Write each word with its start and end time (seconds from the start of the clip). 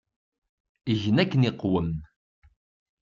Gen 1.01 1.17
akken 1.23 1.47
iqwem. 1.49 1.89